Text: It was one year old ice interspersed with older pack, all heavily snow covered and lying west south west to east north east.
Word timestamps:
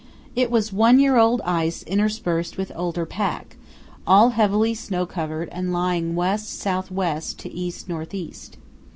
It 0.35 0.49
was 0.49 0.73
one 0.73 0.97
year 0.97 1.17
old 1.17 1.41
ice 1.41 1.83
interspersed 1.83 2.57
with 2.57 2.71
older 2.75 3.05
pack, 3.05 3.55
all 4.07 4.31
heavily 4.31 4.73
snow 4.73 5.05
covered 5.05 5.47
and 5.49 5.71
lying 5.71 6.15
west 6.15 6.59
south 6.59 6.89
west 6.89 7.37
to 7.41 7.53
east 7.53 7.87
north 7.87 8.15
east. 8.15 8.57